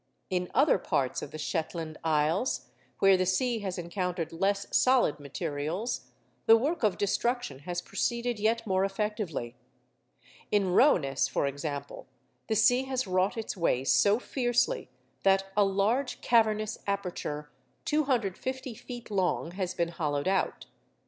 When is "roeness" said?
10.71-11.27